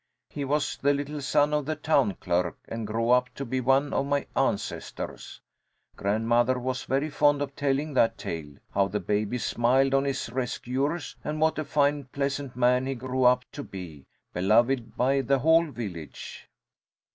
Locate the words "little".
0.95-1.21